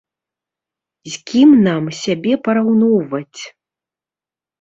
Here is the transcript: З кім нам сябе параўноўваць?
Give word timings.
З 1.15 1.19
кім 1.31 1.49
нам 1.67 1.83
сябе 2.03 2.33
параўноўваць? 2.47 3.41